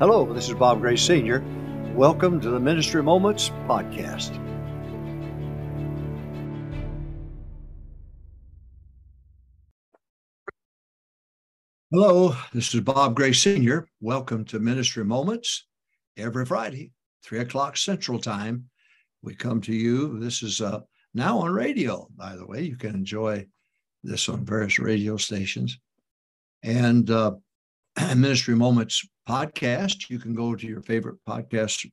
[0.00, 1.42] Hello, this is Bob Gray Sr.
[1.92, 4.30] Welcome to the Ministry Moments podcast.
[11.90, 13.88] Hello, this is Bob Gray Sr.
[14.00, 15.66] Welcome to Ministry Moments.
[16.16, 16.92] Every Friday,
[17.24, 18.70] 3 o'clock Central Time,
[19.22, 20.20] we come to you.
[20.20, 22.62] This is uh, now on radio, by the way.
[22.62, 23.48] You can enjoy
[24.04, 25.76] this on various radio stations.
[26.62, 27.32] And uh,
[28.14, 31.86] Ministry Moments podcast, you can go to your favorite podcast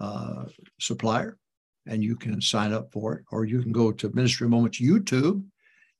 [0.00, 0.44] uh,
[0.80, 1.38] supplier
[1.86, 5.44] and you can sign up for it, or you can go to Ministry Moments YouTube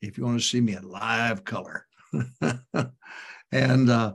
[0.02, 1.86] if you want to see me in live color.
[3.52, 4.14] and uh,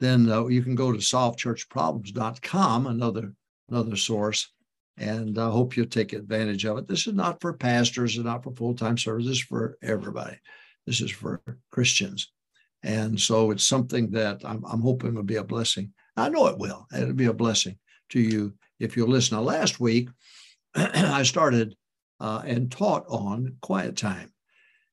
[0.00, 3.34] then uh, you can go to solvechurchproblems.com, another
[3.68, 4.50] another source,
[4.96, 6.88] and I hope you'll take advantage of it.
[6.88, 9.26] This is not for pastors and not for full time servers.
[9.26, 10.38] This is for everybody.
[10.86, 12.32] This is for Christians.
[12.82, 15.92] And so it's something that I'm, I'm hoping will be a blessing.
[16.16, 16.86] I know it will.
[16.94, 17.78] It'll be a blessing
[18.10, 19.36] to you if you'll listen.
[19.36, 20.08] Now, last week,
[20.74, 21.76] I started
[22.20, 24.32] uh, and taught on quiet time,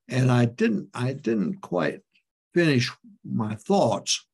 [0.07, 0.89] and I didn't.
[0.93, 2.01] I didn't quite
[2.53, 2.91] finish
[3.23, 4.25] my thoughts.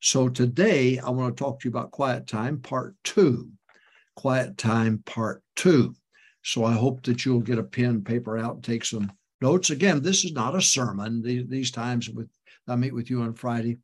[0.00, 3.50] So today, I want to talk to you about quiet time, part two.
[4.16, 5.94] Quiet time, part two.
[6.42, 9.70] So I hope that you'll get a pen, paper out, and take some notes.
[9.70, 11.22] Again, this is not a sermon.
[11.22, 12.28] These, these times with
[12.68, 13.78] I meet with you on Friday.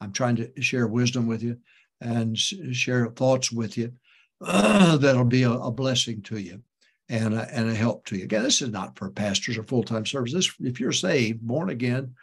[0.00, 1.58] I'm trying to share wisdom with you
[2.00, 3.92] and share thoughts with you
[4.40, 6.62] uh, that'll be a, a, blessing to you
[7.08, 8.24] and a, and a help to you.
[8.24, 10.32] Again, this is not for pastors or full time service.
[10.32, 12.14] This, if you're saved, born again,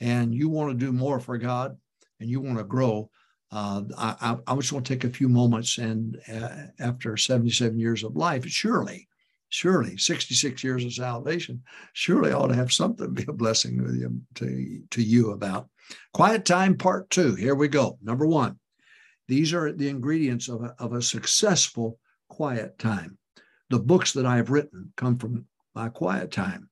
[0.00, 1.76] and you want to do more for God
[2.18, 3.10] and you want to grow,
[3.52, 8.04] uh, I, I, just want to take a few moments and uh, after 77 years
[8.04, 9.08] of life, surely
[9.50, 11.62] surely 66 years of salvation
[11.92, 15.68] surely ought to have something to be a blessing to you, to, to you about.
[16.14, 17.34] Quiet time part two.
[17.34, 17.98] Here we go.
[18.02, 18.58] Number one.
[19.28, 23.16] These are the ingredients of a, of a successful quiet time.
[23.68, 26.68] The books that i have written come from my quiet time.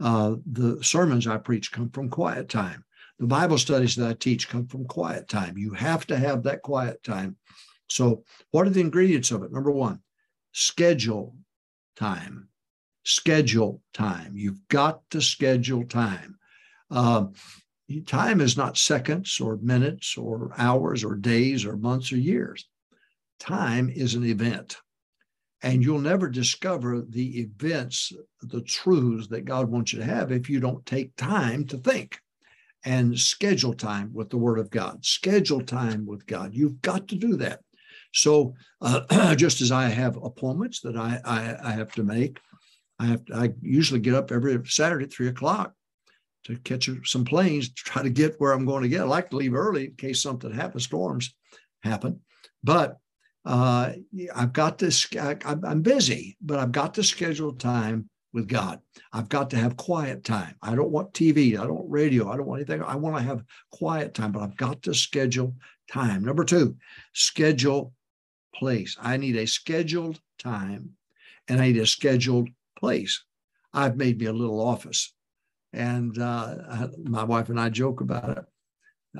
[0.00, 2.84] Uh, the sermons i preach come from quiet time.
[3.18, 5.56] The bible studies that i teach come from quiet time.
[5.56, 7.36] You have to have that quiet time.
[7.88, 9.52] So what are the ingredients of it?
[9.52, 10.00] Number one
[10.52, 11.34] schedule
[11.96, 12.48] time.
[13.04, 14.32] Schedule time.
[14.36, 16.38] You've got to schedule time.
[16.90, 17.26] Uh,
[18.06, 22.66] time is not seconds or minutes or hours or days or months or years.
[23.38, 24.78] Time is an event.
[25.62, 28.12] And you'll never discover the events,
[28.42, 32.18] the truths that God wants you to have if you don't take time to think
[32.84, 35.04] and schedule time with the Word of God.
[35.04, 36.54] Schedule time with God.
[36.54, 37.60] You've got to do that.
[38.14, 42.38] So uh, just as I have appointments that I, I, I have to make,
[42.98, 45.74] I have to, I usually get up every Saturday at three o'clock
[46.44, 49.00] to catch some planes to try to get where I'm going to get.
[49.00, 51.34] I like to leave early in case something happens, storms
[51.82, 52.20] happen.
[52.62, 52.98] But
[53.44, 53.92] uh,
[54.34, 58.80] I've got this, I, I'm busy, but I've got to schedule time with God.
[59.12, 60.54] I've got to have quiet time.
[60.62, 61.58] I don't want TV.
[61.58, 62.30] I don't want radio.
[62.30, 62.82] I don't want anything.
[62.82, 65.54] I want to have quiet time, but I've got to schedule
[65.90, 66.24] time.
[66.24, 66.76] Number two,
[67.12, 67.92] schedule
[68.54, 68.96] place.
[69.00, 70.90] I need a scheduled time
[71.48, 72.48] and I need a scheduled
[72.78, 73.22] place.
[73.72, 75.12] I've made me a little office.
[75.72, 78.44] And uh, my wife and I joke about it.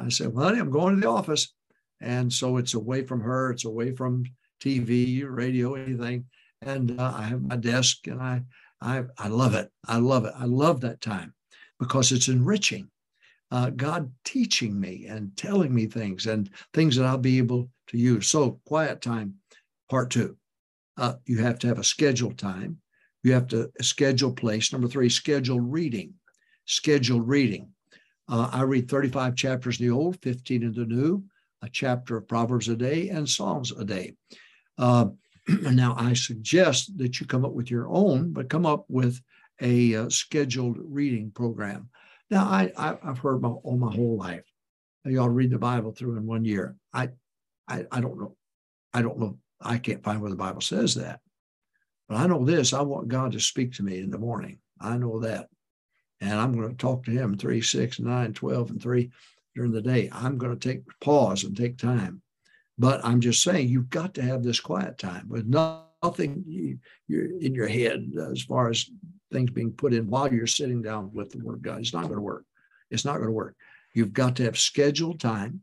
[0.00, 1.52] I said, well, honey, I'm going to the office.
[2.00, 4.24] And so it's away from her, it's away from
[4.62, 6.26] TV, radio, anything.
[6.62, 8.42] And uh, I have my desk and I,
[8.80, 9.70] I, I love it.
[9.86, 10.32] I love it.
[10.36, 11.34] I love that time
[11.78, 12.88] because it's enriching.
[13.54, 17.96] Uh, God teaching me and telling me things and things that I'll be able to
[17.96, 18.26] use.
[18.26, 19.34] So, quiet time,
[19.88, 20.36] part two.
[20.96, 22.78] Uh, you have to have a scheduled time.
[23.22, 24.72] You have to schedule place.
[24.72, 26.14] Number three, schedule reading.
[26.64, 27.68] Scheduled reading.
[28.28, 31.22] Uh, I read 35 chapters in the Old, 15 in the New,
[31.62, 34.16] a chapter of Proverbs a day and Psalms a day.
[34.78, 35.10] Uh,
[35.48, 39.20] now, I suggest that you come up with your own, but come up with
[39.60, 41.88] a uh, scheduled reading program.
[42.30, 44.44] Now, I, I, have heard my, all my whole life,
[45.04, 46.76] y'all read the Bible through in one year.
[46.92, 47.10] I
[47.68, 48.36] I, I don't know.
[48.92, 49.38] I don't know.
[49.60, 51.20] I can't find where the Bible says that.
[52.08, 54.58] But I know this I want God to speak to me in the morning.
[54.80, 55.48] I know that.
[56.20, 59.10] And I'm going to talk to Him 3, 6, 9, 12, and 3
[59.54, 60.10] during the day.
[60.12, 62.22] I'm going to take pause and take time.
[62.78, 67.38] But I'm just saying, you've got to have this quiet time with nothing you, you're
[67.38, 68.90] in your head as far as
[69.34, 71.80] things being put in while you're sitting down with the Word of God.
[71.80, 72.44] It's not going to work.
[72.90, 73.56] It's not going to work.
[73.94, 75.60] You've got to have scheduled time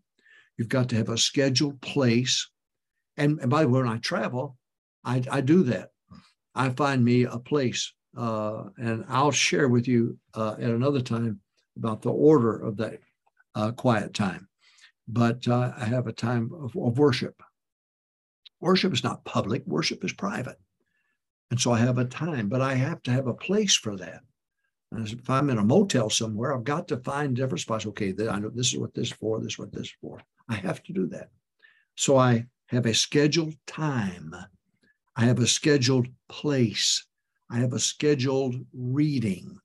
[0.62, 2.48] You've got to have a scheduled place.
[3.18, 4.58] And, and by the way, when I travel,
[5.04, 5.90] I, I do that.
[6.54, 11.40] I find me a place, uh, and I'll share with you uh, at another time
[11.78, 13.00] about the order of that
[13.56, 14.48] uh, quiet time.
[15.08, 17.42] But uh, I have a time of, of worship.
[18.60, 20.60] Worship is not public, worship is private.
[21.52, 24.22] And so I have a time, but I have to have a place for that.
[24.92, 27.86] And if I'm in a motel somewhere, I've got to find different spots.
[27.86, 30.20] Okay, I know this is what this is for, this is what this is for.
[30.50, 31.30] I have to do that.
[31.96, 34.34] So I have a scheduled time.
[35.16, 37.06] I have a scheduled place.
[37.50, 39.58] I have a scheduled reading.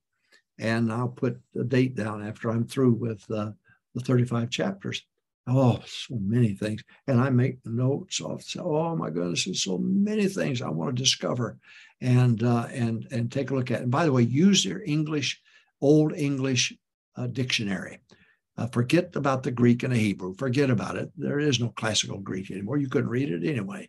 [0.58, 3.52] And I'll put the date down after I'm through with uh,
[3.94, 5.02] the 35 chapters.
[5.48, 6.82] Oh, so many things.
[7.06, 11.02] And I make notes of, oh my goodness, there's so many things I want to
[11.02, 11.56] discover
[12.00, 13.82] and uh, and and take a look at.
[13.82, 15.40] And by the way, use your English,
[15.80, 16.74] Old English
[17.14, 18.00] uh, dictionary.
[18.58, 20.34] Uh, forget about the Greek and the Hebrew.
[20.34, 21.10] Forget about it.
[21.16, 22.78] There is no classical Greek anymore.
[22.78, 23.88] You couldn't read it anyway.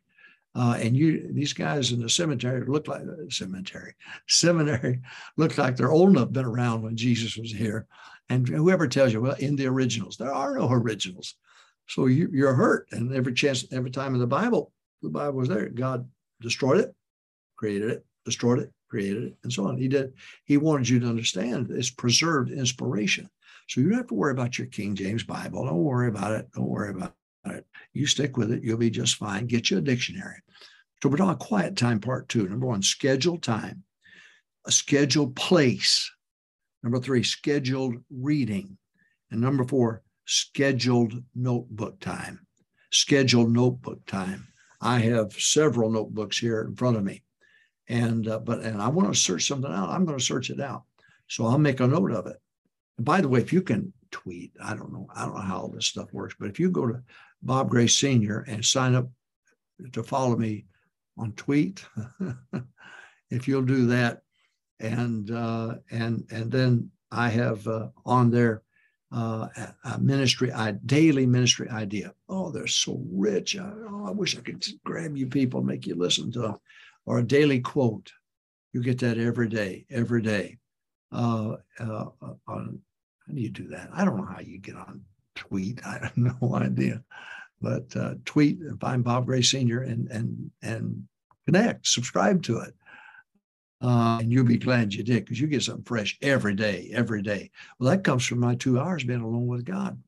[0.54, 3.94] Uh, and you, these guys in the cemetery look like uh, cemetery,
[4.27, 5.00] seminary
[5.38, 7.88] look like they're old enough, been around when Jesus was here.
[8.30, 11.36] And whoever tells you, well, in the originals, there are no originals.
[11.88, 12.88] So you, you're hurt.
[12.92, 15.69] And every chance, every time in the Bible, the Bible was there.
[15.69, 16.07] God
[16.42, 16.94] destroyed it,
[17.56, 19.78] created it, destroyed it, created it, and so on.
[19.78, 20.13] He did.
[20.45, 23.30] He wanted you to understand it's preserved inspiration.
[23.68, 25.66] So you don't have to worry about your King James Bible.
[25.66, 26.50] Don't worry about it.
[26.54, 27.13] Don't worry about
[27.45, 27.66] it.
[27.94, 28.63] You stick with it.
[28.63, 29.45] You'll be just fine.
[29.45, 30.38] Get you a dictionary.
[31.01, 32.48] So we're talking quiet time part two.
[32.48, 33.83] Number one, scheduled time,
[34.66, 36.12] a scheduled place.
[36.81, 38.78] Number three, scheduled reading.
[39.31, 42.45] And number four, scheduled notebook time.
[42.91, 44.47] Scheduled notebook time.
[44.79, 47.24] I have several notebooks here in front of me,
[47.88, 49.89] and uh, but and I want to search something out.
[49.89, 50.83] I'm going to search it out,
[51.27, 52.38] so I'll make a note of it.
[52.97, 55.62] And by the way, if you can tweet, I don't know, I don't know how
[55.62, 57.01] all this stuff works, but if you go to
[57.41, 59.09] Bob Gray Senior and sign up
[59.91, 60.65] to follow me
[61.18, 61.83] on Tweet,
[63.31, 64.21] if you'll do that,
[64.80, 68.62] and uh, and and then I have uh, on there
[69.12, 69.48] uh,
[69.86, 72.13] a ministry, a daily ministry idea.
[72.27, 73.57] Oh, they're so rich.
[73.57, 76.56] I, oh, I wish I could grab you people, make you listen to them.
[77.06, 78.12] Or a daily quote.
[78.74, 80.57] You get that every day, every day.
[81.12, 82.06] Uh, uh,
[82.48, 82.80] on,
[83.25, 83.89] how do you do that?
[83.94, 85.01] I don't know how you get on
[85.36, 85.80] tweet.
[85.86, 87.01] I have no idea.
[87.62, 89.81] But uh, tweet, find Bob Gray Sr.
[89.81, 91.07] and and and
[91.45, 92.75] connect, subscribe to it.
[93.81, 97.21] Uh, and you'll be glad you did because you get something fresh every day, every
[97.21, 97.51] day.
[97.79, 100.01] Well, that comes from my two hours being alone with God.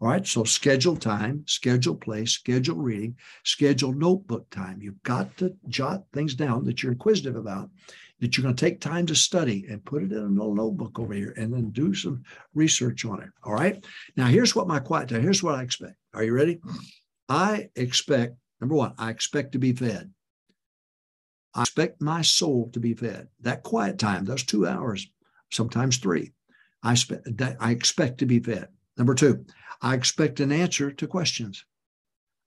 [0.00, 0.26] All right.
[0.26, 4.82] So schedule time, schedule place, schedule reading, schedule notebook time.
[4.82, 7.70] You've got to jot things down that you're inquisitive about,
[8.20, 10.98] that you're going to take time to study and put it in a little notebook
[10.98, 12.22] over here and then do some
[12.54, 13.30] research on it.
[13.44, 13.82] All right.
[14.16, 15.94] Now, here's what my quiet time, here's what I expect.
[16.12, 16.60] Are you ready?
[17.28, 20.12] I expect, number one, I expect to be fed.
[21.54, 23.28] I expect my soul to be fed.
[23.40, 25.06] That quiet time, those two hours,
[25.50, 26.32] sometimes three,
[26.82, 27.26] I, spe-
[27.60, 28.68] I expect to be fed.
[28.96, 29.44] Number two,
[29.80, 31.64] I expect an answer to questions.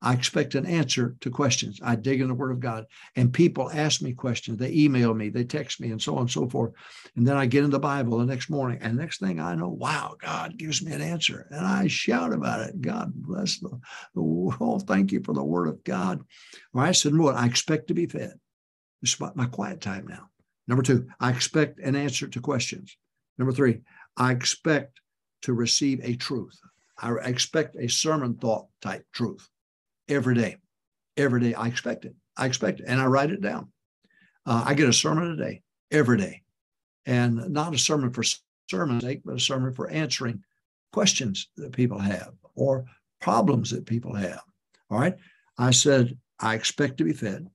[0.01, 1.79] I expect an answer to questions.
[1.83, 4.59] I dig in the Word of God, and people ask me questions.
[4.59, 6.73] They email me, they text me, and so on and so forth.
[7.15, 9.69] And then I get in the Bible the next morning, and next thing I know,
[9.69, 12.79] wow, God gives me an answer, and I shout about it.
[12.79, 13.69] God bless the,
[14.13, 16.21] the oh, thank you for the Word of God.
[16.73, 18.33] Well, I said, Lord, I expect to be fed.
[19.01, 20.29] It's my quiet time now.
[20.67, 22.97] Number two, I expect an answer to questions.
[23.37, 23.81] Number three,
[24.17, 24.99] I expect
[25.43, 26.57] to receive a truth.
[26.99, 29.47] I expect a sermon thought type truth
[30.09, 30.57] every day.
[31.15, 32.15] Every day, I expect it.
[32.35, 33.71] I expect it, and I write it down.
[34.45, 35.61] Uh, I get a sermon a day,
[35.91, 36.43] every day,
[37.05, 38.23] and not a sermon for
[38.69, 40.43] sermon's sake, but a sermon for answering
[40.91, 42.85] questions that people have or
[43.19, 44.41] problems that people have.
[44.89, 45.15] All right.
[45.57, 47.49] I said, I expect to be fed.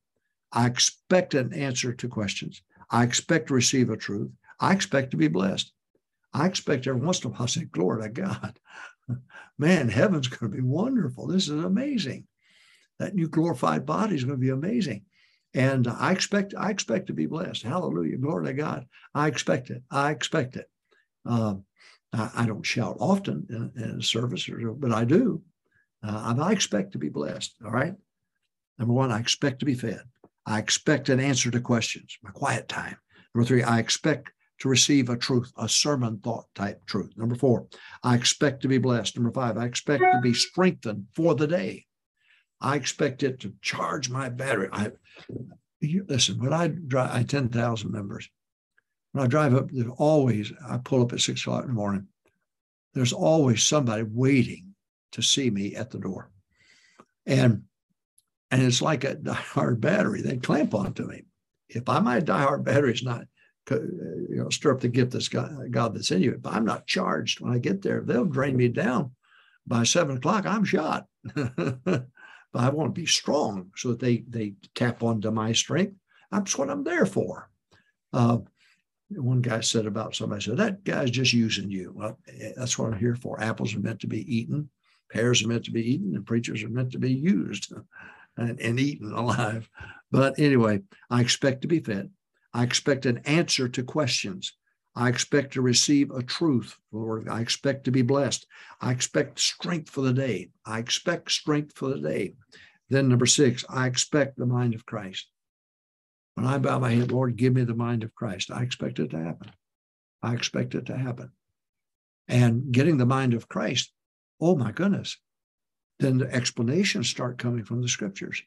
[0.52, 2.62] I expect an answer to questions.
[2.90, 4.30] I expect to receive a truth.
[4.60, 5.72] I expect to be blessed.
[6.34, 8.58] I expect every once in a while I say, Glory to God.
[9.58, 11.26] Man, heaven's going to be wonderful.
[11.26, 12.26] This is amazing.
[12.98, 15.04] That new glorified body is going to be amazing.
[15.54, 17.62] And I expect, I expect to be blessed.
[17.62, 18.16] Hallelujah.
[18.16, 18.86] Glory to God.
[19.14, 19.82] I expect it.
[19.90, 20.70] I expect it.
[21.26, 21.64] Um,
[22.12, 25.42] I, I, don't shout often in, in a service, but I do.
[26.02, 27.54] Uh, I expect to be blessed.
[27.64, 27.94] All right.
[28.78, 30.02] Number one, I expect to be fed.
[30.46, 32.96] I expect an answer to questions, my quiet time.
[33.34, 34.30] Number three, I expect
[34.60, 37.10] to receive a truth, a sermon thought type truth.
[37.16, 37.66] Number four,
[38.02, 39.16] I expect to be blessed.
[39.16, 41.86] Number five, I expect to be strengthened for the day.
[42.60, 44.68] I expect it to charge my battery.
[44.72, 44.92] I
[45.80, 48.28] you, listen, when I drive, I 10,000 members.
[49.12, 52.06] When I drive up, there's always, I pull up at six o'clock in the morning.
[52.94, 54.74] There's always somebody waiting
[55.12, 56.30] to see me at the door.
[57.26, 57.64] And
[58.52, 60.20] and it's like a diehard battery.
[60.20, 61.24] They clamp onto me.
[61.70, 63.24] If I my diehard battery is not,
[63.70, 66.34] you know, stir up the gift that's God, God that's in you.
[66.34, 69.12] If I'm not charged when I get there, they'll drain me down.
[69.66, 71.06] By seven o'clock, I'm shot.
[71.34, 72.04] but
[72.54, 75.96] I want to be strong so that they they tap onto my strength.
[76.30, 77.48] That's what I'm there for.
[78.12, 78.38] Uh,
[79.08, 81.92] one guy said about somebody said that guy's just using you.
[81.94, 83.40] Well, eh, that's what I'm here for.
[83.40, 84.68] Apples are meant to be eaten,
[85.10, 87.72] pears are meant to be eaten, and preachers are meant to be used
[88.36, 89.68] and, and eaten alive.
[90.10, 92.10] But anyway, I expect to be fed.
[92.54, 94.52] I expect an answer to questions.
[94.94, 97.28] I expect to receive a truth, Lord.
[97.28, 98.46] I expect to be blessed.
[98.80, 100.50] I expect strength for the day.
[100.66, 102.34] I expect strength for the day.
[102.90, 105.28] Then, number six, I expect the mind of Christ.
[106.34, 108.50] When I bow my head, Lord, give me the mind of Christ.
[108.50, 109.50] I expect it to happen.
[110.22, 111.30] I expect it to happen.
[112.28, 113.92] And getting the mind of Christ,
[114.40, 115.16] oh my goodness,
[116.02, 118.42] then the explanations start coming from the scriptures.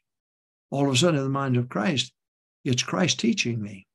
[0.70, 2.12] All of a sudden, in the mind of Christ,
[2.64, 3.86] it's Christ teaching me.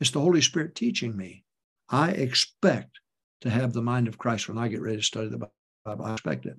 [0.00, 1.44] It's the Holy Spirit teaching me.
[1.88, 3.00] I expect
[3.42, 5.48] to have the mind of Christ when I get ready to study the
[5.84, 6.04] Bible.
[6.04, 6.56] I expect it.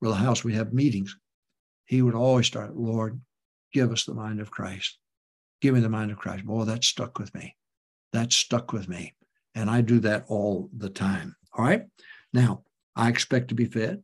[0.00, 1.16] Well, the house, we have meetings.
[1.84, 3.20] He would always start, Lord,
[3.72, 4.98] give us the mind of Christ.
[5.60, 6.44] Give me the mind of Christ.
[6.44, 7.56] Boy, that stuck with me.
[8.12, 9.14] That stuck with me.
[9.54, 11.36] And I do that all the time.
[11.52, 11.84] All right.
[12.32, 12.64] Now,
[12.96, 14.02] I expect to be fed.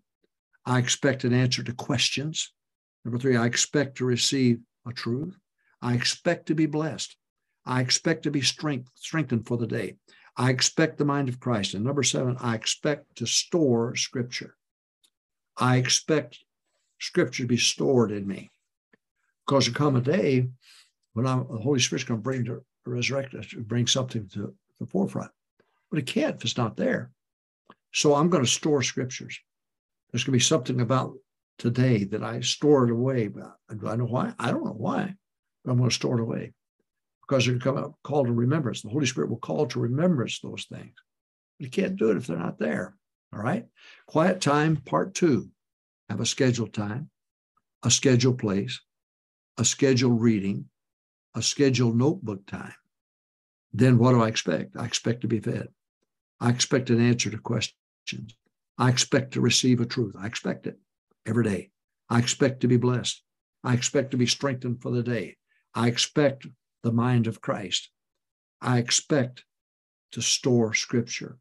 [0.68, 2.52] I expect an answer to questions.
[3.02, 5.34] Number three, I expect to receive a truth.
[5.80, 7.16] I expect to be blessed.
[7.64, 9.96] I expect to be strength, strengthened for the day.
[10.36, 11.72] I expect the mind of Christ.
[11.72, 14.56] And number seven, I expect to store scripture.
[15.56, 16.38] I expect
[17.00, 18.50] scripture to be stored in me.
[19.46, 20.48] Because there come a day
[21.14, 24.86] when I'm, the Holy Spirit's going to bring to resurrect us, bring something to the
[24.86, 25.30] forefront.
[25.90, 27.10] But it can't if it's not there.
[27.94, 29.40] So I'm going to store scriptures.
[30.10, 31.14] There's going to be something about
[31.58, 33.28] today that I store it away.
[33.28, 34.32] Do I know why?
[34.38, 35.14] I don't know why.
[35.64, 36.52] But I'm going to store it away
[37.28, 38.82] because going to come out call to remembrance.
[38.82, 40.94] The Holy Spirit will call to remembrance those things.
[41.58, 42.96] But you can't do it if they're not there.
[43.32, 43.66] All right.
[44.06, 45.50] Quiet time, part two.
[46.08, 47.10] Have a scheduled time,
[47.82, 48.80] a scheduled place,
[49.58, 50.66] a scheduled reading,
[51.34, 52.72] a scheduled notebook time.
[53.74, 54.76] Then what do I expect?
[54.78, 55.68] I expect to be fed.
[56.40, 57.74] I expect an answer to questions.
[58.78, 60.14] I expect to receive a truth.
[60.18, 60.78] I expect it
[61.26, 61.70] every day.
[62.08, 63.22] I expect to be blessed.
[63.64, 65.36] I expect to be strengthened for the day.
[65.74, 66.46] I expect
[66.82, 67.90] the mind of Christ.
[68.60, 69.44] I expect
[70.12, 71.38] to store scripture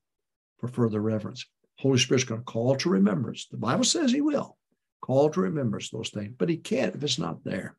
[0.58, 1.46] for further reverence.
[1.78, 3.48] Holy Spirit's going to call to remembrance.
[3.50, 4.58] The Bible says he will
[5.02, 7.76] call to remembrance those things, but he can't if it's not there.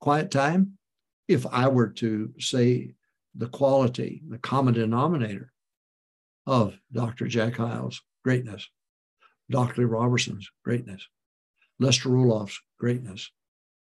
[0.00, 0.78] Quiet time,
[1.28, 2.94] if I were to say
[3.34, 5.52] the quality, the common denominator
[6.46, 7.26] of Dr.
[7.26, 8.68] Jack Hyles' greatness,
[9.50, 9.86] Dr.
[9.86, 11.06] Robertson's greatness,
[11.78, 13.30] Lester Roloff's greatness,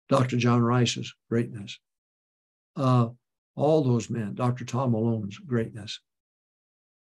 [0.08, 0.36] Dr.
[0.36, 1.78] John Rice's greatness,
[2.76, 3.08] uh,
[3.54, 4.64] all those men, Dr.
[4.64, 6.00] Tom Malone's greatness,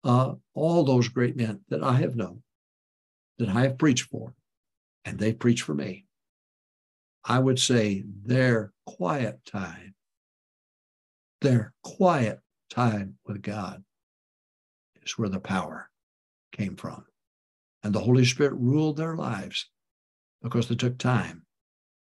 [0.03, 2.43] uh, all those great men that I have known,
[3.37, 4.33] that I have preached for,
[5.05, 6.05] and they preach for me.
[7.23, 9.95] I would say their quiet time,
[11.41, 13.83] their quiet time with God
[15.03, 15.89] is where the power
[16.51, 17.05] came from.
[17.83, 19.69] And the Holy Spirit ruled their lives
[20.41, 21.45] because they took time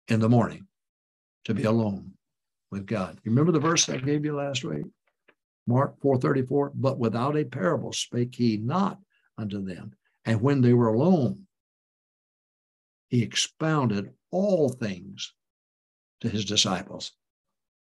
[0.08, 0.66] in the morning
[1.44, 2.12] to be alone
[2.70, 3.20] with God.
[3.24, 4.84] You remember the verse I gave you last week?
[5.66, 9.00] Mark 4:34, but without a parable spake he not
[9.38, 9.94] unto them.
[10.24, 11.46] And when they were alone,
[13.08, 15.34] he expounded all things
[16.20, 17.12] to his disciples.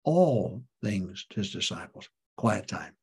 [0.05, 2.09] All things to his disciples.
[2.37, 2.95] Quiet time.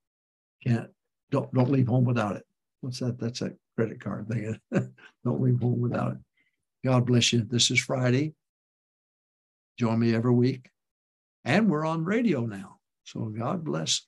[0.63, 0.89] Can't
[1.29, 2.45] don't don't leave home without it.
[2.81, 3.19] What's that?
[3.19, 4.59] That's a credit card thing.
[5.23, 6.17] don't leave home without it.
[6.83, 7.43] God bless you.
[7.43, 8.33] This is Friday.
[9.77, 10.69] Join me every week.
[11.45, 12.79] And we're on radio now.
[13.03, 14.05] So God bless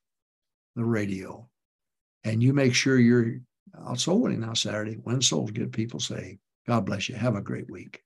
[0.75, 1.47] the radio.
[2.23, 3.39] And you make sure you're
[3.79, 4.95] out soul winning now Saturday.
[4.95, 7.15] When souls get people say, God bless you.
[7.15, 8.01] Have a great week.